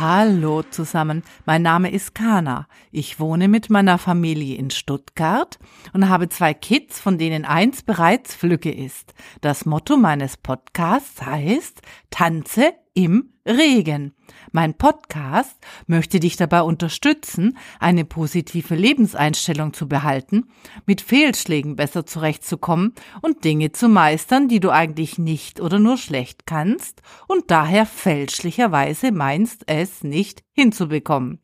[0.00, 2.68] Hallo zusammen, mein Name ist Kana.
[2.92, 5.58] Ich wohne mit meiner Familie in Stuttgart
[5.92, 9.12] und habe zwei Kids, von denen eins bereits Flücke ist.
[9.40, 14.12] Das Motto meines Podcasts heißt Tanze im Regen.
[14.52, 15.56] Mein Podcast
[15.86, 20.50] möchte dich dabei unterstützen, eine positive Lebenseinstellung zu behalten,
[20.84, 26.46] mit Fehlschlägen besser zurechtzukommen und Dinge zu meistern, die du eigentlich nicht oder nur schlecht
[26.46, 31.40] kannst und daher fälschlicherweise meinst, es nicht hinzubekommen.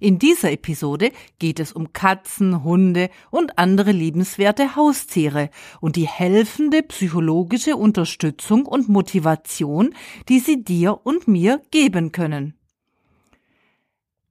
[0.00, 6.82] In dieser Episode geht es um Katzen, Hunde und andere liebenswerte Haustiere und die helfende
[6.82, 9.94] psychologische Unterstützung und Motivation,
[10.28, 12.54] die sie dir und mir geben können.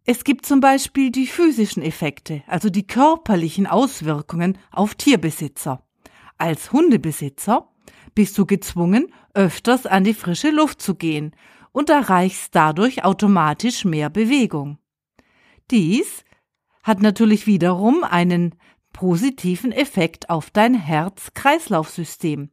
[0.06, 5.84] Es gibt zum Beispiel die physischen Effekte, also die körperlichen Auswirkungen auf Tierbesitzer.
[6.38, 7.68] Als Hundebesitzer
[8.16, 11.36] bist du gezwungen, öfters an die frische Luft zu gehen
[11.74, 14.78] und erreichst dadurch automatisch mehr Bewegung.
[15.72, 16.24] Dies
[16.84, 18.56] hat natürlich wiederum einen
[18.94, 22.50] positiven Effekt auf dein Herz-Kreislauf-System.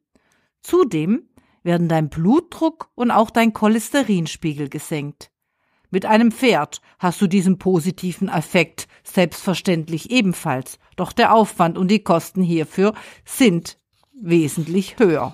[0.61, 1.29] Zudem
[1.63, 5.31] werden dein Blutdruck und auch dein Cholesterinspiegel gesenkt.
[5.91, 12.03] Mit einem Pferd hast du diesen positiven Effekt selbstverständlich ebenfalls, doch der Aufwand und die
[12.03, 13.79] Kosten hierfür sind
[14.13, 15.33] wesentlich höher.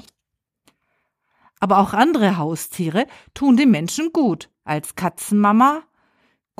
[1.61, 4.51] Aber auch andere Haustiere tun dem Menschen gut.
[4.65, 5.83] Als Katzenmama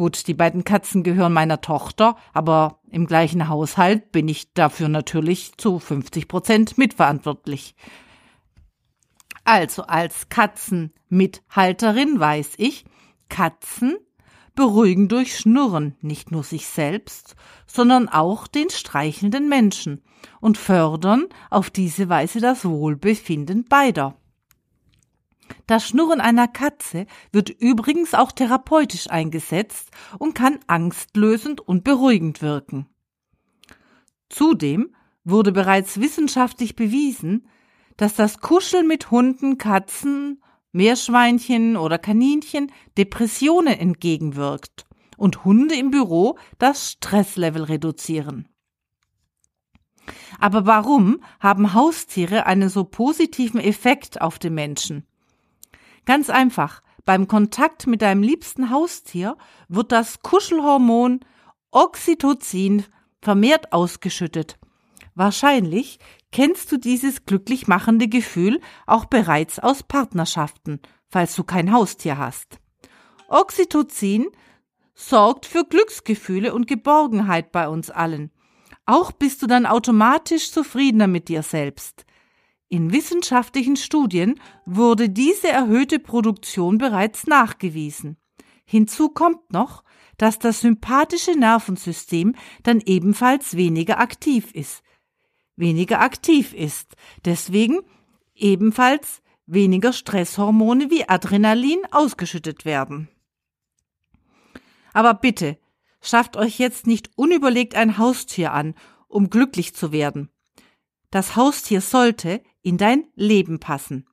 [0.01, 5.59] Gut, die beiden Katzen gehören meiner Tochter, aber im gleichen Haushalt bin ich dafür natürlich
[5.59, 7.75] zu 50 Prozent mitverantwortlich.
[9.45, 12.87] Also als Katzenmithalterin weiß ich,
[13.29, 13.99] Katzen
[14.55, 20.01] beruhigen durch Schnurren nicht nur sich selbst, sondern auch den streichelnden Menschen
[20.41, 24.17] und fördern auf diese Weise das Wohlbefinden beider.
[25.71, 32.89] Das Schnurren einer Katze wird übrigens auch therapeutisch eingesetzt und kann angstlösend und beruhigend wirken.
[34.29, 37.47] Zudem wurde bereits wissenschaftlich bewiesen,
[37.97, 40.43] dass das Kuscheln mit Hunden, Katzen,
[40.73, 44.89] Meerschweinchen oder Kaninchen Depressionen entgegenwirkt
[45.19, 48.49] und Hunde im Büro das Stresslevel reduzieren.
[50.41, 55.07] Aber warum haben Haustiere einen so positiven Effekt auf den Menschen?
[56.05, 56.83] Ganz einfach.
[57.05, 59.37] Beim Kontakt mit deinem liebsten Haustier
[59.69, 61.21] wird das Kuschelhormon
[61.71, 62.85] Oxytocin
[63.23, 64.59] vermehrt ausgeschüttet.
[65.15, 65.99] Wahrscheinlich
[66.33, 72.59] kennst du dieses glücklich machende Gefühl auch bereits aus Partnerschaften, falls du kein Haustier hast.
[73.29, 74.29] Oxytocin
[74.95, 78.31] sorgt für Glücksgefühle und Geborgenheit bei uns allen.
[78.87, 82.05] Auch bist du dann automatisch zufriedener mit dir selbst.
[82.73, 88.17] In wissenschaftlichen Studien wurde diese erhöhte Produktion bereits nachgewiesen.
[88.65, 89.83] Hinzu kommt noch,
[90.19, 94.85] dass das sympathische Nervensystem dann ebenfalls weniger aktiv ist.
[95.57, 96.95] Weniger aktiv ist.
[97.25, 97.81] Deswegen
[98.37, 103.09] ebenfalls weniger Stresshormone wie Adrenalin ausgeschüttet werden.
[104.93, 105.59] Aber bitte,
[106.01, 108.77] schafft euch jetzt nicht unüberlegt ein Haustier an,
[109.09, 110.31] um glücklich zu werden.
[111.11, 114.07] Das Haustier sollte in dein Leben passen.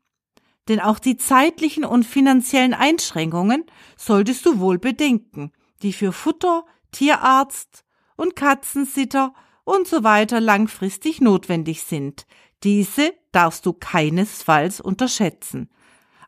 [0.68, 3.66] Denn auch die zeitlichen und finanziellen Einschränkungen
[3.96, 7.85] solltest du wohl bedenken, die für Futter, Tierarzt
[8.16, 12.25] und Katzensitter und so weiter langfristig notwendig sind.
[12.63, 15.69] Diese darfst du keinesfalls unterschätzen.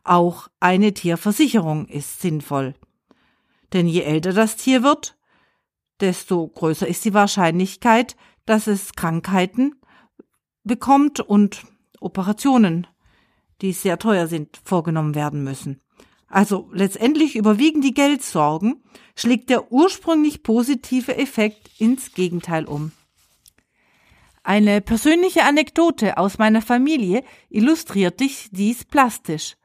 [0.04, 2.74] Auch eine Tierversicherung ist sinnvoll.
[3.72, 5.16] Denn je älter das Tier wird,
[6.00, 8.16] desto größer ist die Wahrscheinlichkeit,
[8.46, 9.74] dass es Krankheiten
[10.64, 11.62] bekommt und
[12.00, 12.86] Operationen,
[13.60, 15.80] die sehr teuer sind, vorgenommen werden müssen.
[16.28, 18.82] Also letztendlich überwiegen die Geldsorgen,
[19.16, 22.92] schlägt der ursprünglich positive Effekt ins Gegenteil um.
[24.42, 29.56] Eine persönliche Anekdote aus meiner Familie illustriert dich dies plastisch.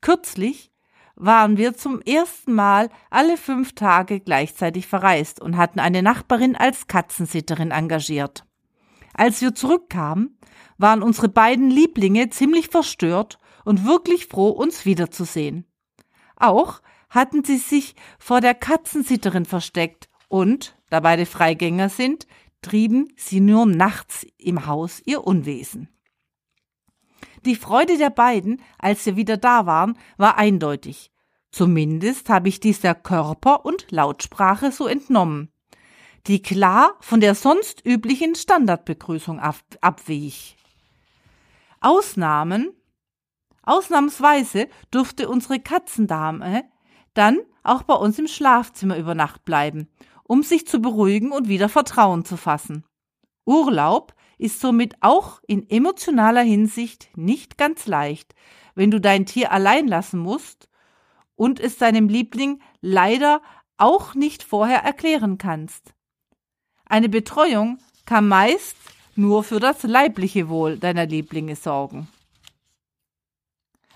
[0.00, 0.70] Kürzlich
[1.14, 6.86] waren wir zum ersten Mal alle fünf Tage gleichzeitig verreist und hatten eine Nachbarin als
[6.86, 8.44] Katzensitterin engagiert.
[9.14, 10.38] Als wir zurückkamen,
[10.78, 15.66] waren unsere beiden Lieblinge ziemlich verstört und wirklich froh, uns wiederzusehen.
[16.36, 16.80] Auch
[17.10, 22.26] hatten sie sich vor der Katzensitterin versteckt und, da beide Freigänger sind,
[22.62, 25.88] trieben sie nur nachts im Haus ihr Unwesen.
[27.44, 31.12] Die Freude der beiden, als wir wieder da waren, war eindeutig.
[31.50, 35.50] Zumindest habe ich dies der Körper- und Lautsprache so entnommen,
[36.26, 40.57] die klar von der sonst üblichen Standardbegrüßung ab abwich.
[41.80, 42.72] Ausnahmen
[43.68, 46.64] Ausnahmsweise durfte unsere Katzendame
[47.12, 49.88] dann auch bei uns im Schlafzimmer über Nacht bleiben,
[50.24, 52.84] um sich zu beruhigen und wieder Vertrauen zu fassen.
[53.44, 58.34] Urlaub ist somit auch in emotionaler Hinsicht nicht ganz leicht,
[58.74, 60.70] wenn du dein Tier allein lassen musst
[61.34, 63.42] und es deinem Liebling leider
[63.76, 65.92] auch nicht vorher erklären kannst.
[66.86, 68.76] Eine Betreuung kann meist
[69.18, 72.08] nur für das leibliche Wohl deiner Lieblinge sorgen.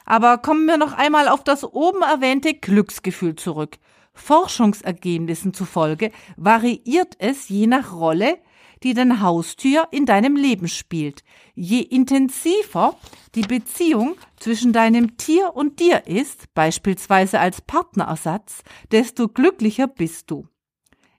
[0.04, 3.78] Aber kommen wir noch einmal auf das oben erwähnte Glücksgefühl zurück.
[4.14, 8.38] Forschungsergebnissen zufolge variiert es je nach Rolle,
[8.82, 11.22] die dein Haustier in deinem Leben spielt.
[11.54, 12.96] Je intensiver
[13.36, 20.48] die Beziehung zwischen deinem Tier und dir ist, beispielsweise als Partnerersatz, desto glücklicher bist du.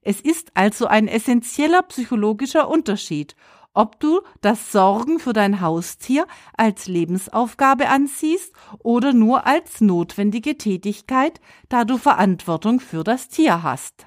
[0.01, 3.37] Es ist also ein essentieller psychologischer Unterschied,
[3.73, 11.41] ob du das Sorgen für dein Haustier als Lebensaufgabe ansiehst oder nur als notwendige Tätigkeit,
[11.69, 14.05] da du Verantwortung für das Tier hast.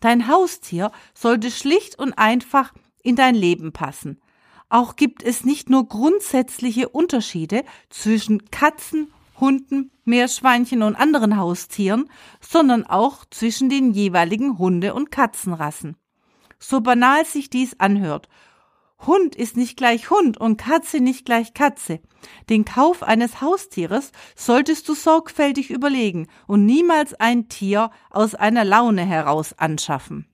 [0.00, 2.72] Dein Haustier sollte schlicht und einfach
[3.02, 4.20] in dein Leben passen.
[4.68, 12.84] Auch gibt es nicht nur grundsätzliche Unterschiede zwischen Katzen, Hunden, Meerschweinchen und anderen Haustieren, sondern
[12.84, 15.96] auch zwischen den jeweiligen Hunde- und Katzenrassen.
[16.58, 18.28] So banal sich dies anhört,
[19.06, 22.00] Hund ist nicht gleich Hund und Katze nicht gleich Katze.
[22.50, 29.04] Den Kauf eines Haustieres solltest du sorgfältig überlegen und niemals ein Tier aus einer Laune
[29.04, 30.26] heraus anschaffen.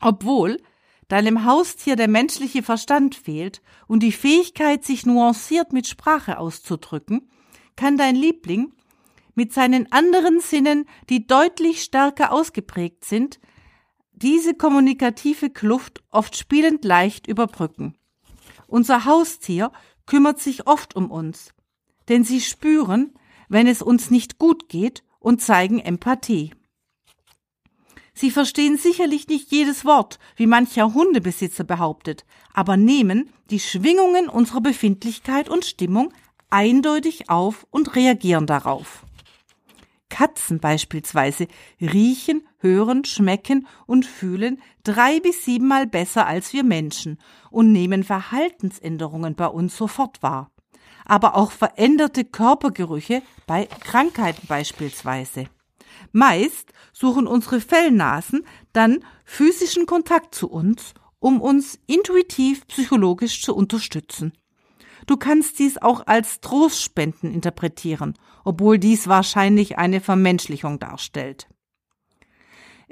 [0.00, 0.60] Obwohl
[1.08, 7.30] deinem Haustier der menschliche Verstand fehlt und die Fähigkeit, sich nuanciert mit Sprache auszudrücken,
[7.76, 8.72] kann dein Liebling
[9.34, 13.38] mit seinen anderen Sinnen, die deutlich stärker ausgeprägt sind,
[14.22, 17.96] diese kommunikative Kluft oft spielend leicht überbrücken.
[18.66, 19.72] Unser Haustier
[20.06, 21.54] kümmert sich oft um uns,
[22.08, 23.14] denn sie spüren,
[23.48, 26.52] wenn es uns nicht gut geht und zeigen Empathie.
[28.12, 34.60] Sie verstehen sicherlich nicht jedes Wort, wie mancher Hundebesitzer behauptet, aber nehmen die Schwingungen unserer
[34.60, 36.12] Befindlichkeit und Stimmung
[36.50, 39.04] eindeutig auf und reagieren darauf.
[40.10, 41.46] Katzen beispielsweise
[41.80, 47.18] riechen, hören, schmecken und fühlen drei bis siebenmal besser als wir Menschen
[47.50, 50.50] und nehmen Verhaltensänderungen bei uns sofort wahr.
[51.06, 55.46] Aber auch veränderte Körpergerüche bei Krankheiten beispielsweise.
[56.12, 64.32] Meist suchen unsere Fellnasen dann physischen Kontakt zu uns, um uns intuitiv psychologisch zu unterstützen.
[65.06, 68.14] Du kannst dies auch als Trostspenden interpretieren,
[68.44, 71.48] obwohl dies wahrscheinlich eine Vermenschlichung darstellt.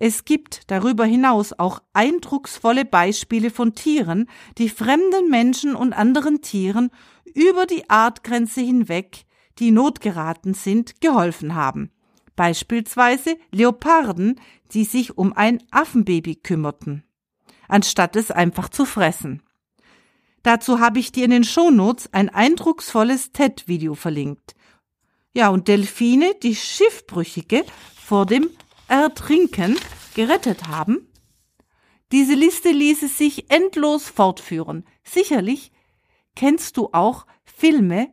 [0.01, 6.91] Es gibt darüber hinaus auch eindrucksvolle Beispiele von Tieren, die fremden Menschen und anderen Tieren
[7.35, 9.25] über die Artgrenze hinweg,
[9.59, 11.91] die notgeraten sind, geholfen haben.
[12.37, 14.41] Beispielsweise Leoparden,
[14.71, 17.03] die sich um ein Affenbaby kümmerten,
[17.67, 19.43] anstatt es einfach zu fressen.
[20.49, 24.55] Dazu habe ich dir in den Shownotes ein eindrucksvolles TED-Video verlinkt.
[25.35, 27.67] Ja, und Delfine, die Schiffbrüchige
[28.03, 28.49] vor dem
[28.89, 29.77] Ertrinken
[30.15, 31.07] gerettet haben.
[32.13, 34.87] Diese Liste ließe sich endlos fortführen.
[35.05, 35.71] Sicherlich
[36.35, 38.11] kennst du auch Filme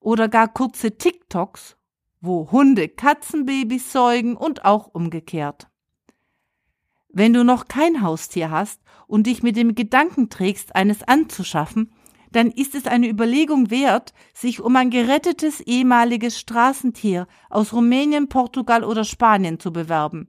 [0.00, 1.76] oder gar kurze TikToks,
[2.20, 5.67] wo Hunde Katzenbabys säugen und auch umgekehrt.
[7.18, 11.92] Wenn du noch kein Haustier hast und dich mit dem Gedanken trägst, eines anzuschaffen,
[12.30, 18.84] dann ist es eine Überlegung wert, sich um ein gerettetes ehemaliges Straßentier aus Rumänien, Portugal
[18.84, 20.28] oder Spanien zu bewerben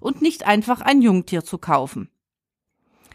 [0.00, 2.10] und nicht einfach ein Jungtier zu kaufen.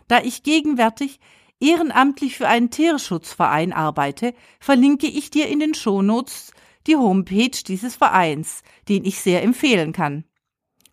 [0.07, 1.19] Da ich gegenwärtig
[1.59, 6.53] ehrenamtlich für einen Tierschutzverein arbeite, verlinke ich dir in den Shownotes
[6.87, 10.23] die Homepage dieses Vereins, den ich sehr empfehlen kann.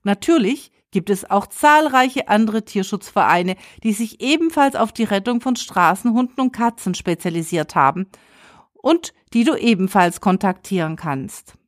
[0.02, 6.40] Natürlich gibt es auch zahlreiche andere Tierschutzvereine, die sich ebenfalls auf die Rettung von Straßenhunden
[6.40, 8.06] und Katzen spezialisiert haben
[8.72, 11.58] und die du ebenfalls kontaktieren kannst.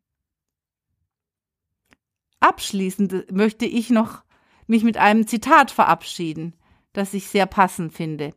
[2.38, 4.22] Abschließend möchte ich noch
[4.68, 6.54] mich mit einem Zitat verabschieden,
[6.92, 8.32] das ich sehr passend finde.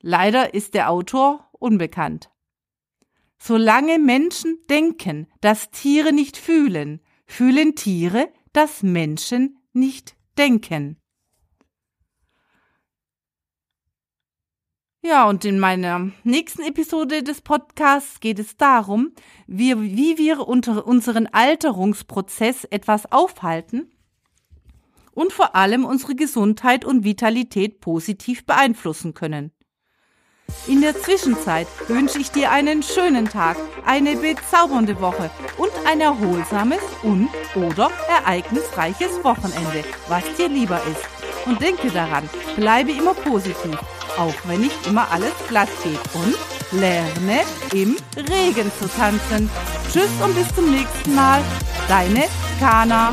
[0.00, 2.30] Leider ist der Autor unbekannt.
[3.38, 10.98] Solange Menschen denken, dass Tiere nicht fühlen, fühlen Tiere, dass Menschen nicht denken.
[15.04, 19.12] Ja, und in meiner nächsten Episode des Podcasts geht es darum,
[19.48, 23.90] wie, wie wir unter unseren Alterungsprozess etwas aufhalten
[25.10, 29.50] und vor allem unsere Gesundheit und Vitalität positiv beeinflussen können.
[30.68, 36.80] In der Zwischenzeit wünsche ich dir einen schönen Tag, eine bezaubernde Woche und ein erholsames
[37.02, 41.46] und oder ereignisreiches Wochenende, was dir lieber ist.
[41.46, 43.76] Und denke daran, bleibe immer positiv,
[44.16, 46.36] auch wenn nicht immer alles glatt geht und
[46.72, 47.40] lerne
[47.72, 49.50] im Regen zu tanzen.
[49.92, 51.42] Tschüss und bis zum nächsten Mal.
[51.88, 52.24] Deine
[52.60, 53.12] Kana.